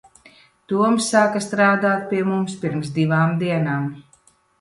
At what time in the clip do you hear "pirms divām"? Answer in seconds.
2.65-3.37